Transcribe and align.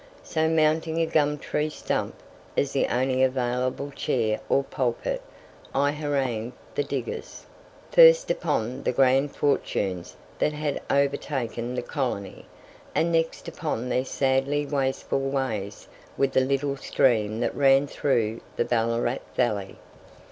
So, 0.23 0.49
mounting 0.49 0.99
a 0.99 1.05
gum 1.05 1.37
tree 1.37 1.69
stump, 1.69 2.15
as 2.57 2.71
the 2.71 2.87
only 2.87 3.21
available 3.21 3.91
chair 3.91 4.39
or 4.49 4.63
pulpit, 4.63 5.21
I 5.75 5.91
harangued 5.91 6.53
the 6.73 6.83
diggers, 6.83 7.45
first 7.91 8.31
upon 8.31 8.81
the 8.81 8.93
grand 8.93 9.35
fortunes 9.35 10.15
that 10.39 10.53
had 10.53 10.81
overtaken 10.89 11.75
the 11.75 11.83
colony, 11.83 12.47
and 12.95 13.11
next 13.11 13.47
upon 13.47 13.89
their 13.89 14.03
sadly 14.03 14.65
wasteful 14.65 15.19
ways 15.19 15.87
with 16.17 16.31
the 16.33 16.41
little 16.41 16.77
stream 16.77 17.39
that 17.41 17.55
ran 17.55 17.85
through 17.85 18.41
the 18.55 18.65
Ballarat 18.65 19.19
valley. 19.35 19.77